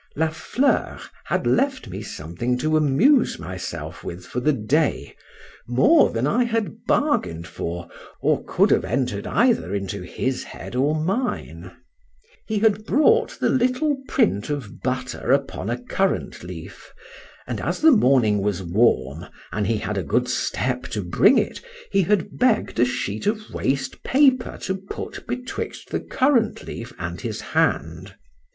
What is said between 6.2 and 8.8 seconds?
I had bargain'd for, or could